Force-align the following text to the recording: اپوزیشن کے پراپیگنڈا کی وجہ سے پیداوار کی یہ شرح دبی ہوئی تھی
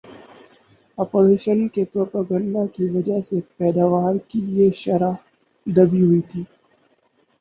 اپوزیشن 0.97 1.67
کے 1.67 1.83
پراپیگنڈا 1.85 2.65
کی 2.73 2.85
وجہ 2.89 3.19
سے 3.27 3.39
پیداوار 3.57 4.15
کی 4.29 4.39
یہ 4.55 4.71
شرح 4.75 5.13
دبی 5.67 6.01
ہوئی 6.03 6.21
تھی 6.29 6.43